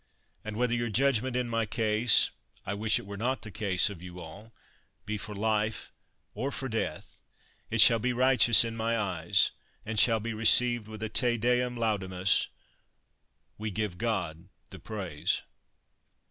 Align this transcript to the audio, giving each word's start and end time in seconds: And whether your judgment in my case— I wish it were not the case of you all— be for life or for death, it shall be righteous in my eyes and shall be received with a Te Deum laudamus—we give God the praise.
And 0.43 0.57
whether 0.57 0.73
your 0.73 0.89
judgment 0.89 1.35
in 1.35 1.47
my 1.47 1.67
case— 1.67 2.31
I 2.65 2.73
wish 2.73 2.97
it 2.97 3.05
were 3.05 3.17
not 3.17 3.43
the 3.43 3.51
case 3.51 3.87
of 3.87 4.01
you 4.01 4.19
all— 4.19 4.51
be 5.05 5.15
for 5.15 5.35
life 5.35 5.91
or 6.33 6.51
for 6.51 6.67
death, 6.67 7.21
it 7.69 7.81
shall 7.81 7.99
be 7.99 8.11
righteous 8.11 8.63
in 8.63 8.75
my 8.75 8.97
eyes 8.97 9.51
and 9.85 9.99
shall 9.99 10.19
be 10.19 10.33
received 10.33 10.87
with 10.87 11.03
a 11.03 11.09
Te 11.09 11.37
Deum 11.37 11.75
laudamus—we 11.77 13.69
give 13.69 13.99
God 13.99 14.49
the 14.71 14.79
praise. 14.79 15.43